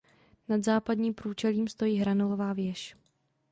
[0.49, 2.95] Nad západním průčelím stojí hranolová věž.